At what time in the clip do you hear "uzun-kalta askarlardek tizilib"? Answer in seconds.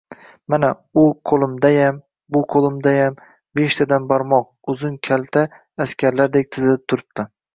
4.75-6.85